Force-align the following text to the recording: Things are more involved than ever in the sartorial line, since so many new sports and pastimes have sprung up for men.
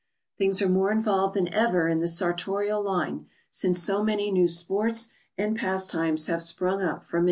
Things 0.35 0.63
are 0.63 0.67
more 0.67 0.91
involved 0.91 1.35
than 1.35 1.47
ever 1.53 1.87
in 1.87 1.99
the 1.99 2.07
sartorial 2.07 2.81
line, 2.81 3.27
since 3.51 3.83
so 3.83 4.03
many 4.03 4.31
new 4.31 4.47
sports 4.47 5.09
and 5.37 5.55
pastimes 5.55 6.25
have 6.25 6.41
sprung 6.41 6.81
up 6.81 7.03
for 7.03 7.17
men. 7.17 7.19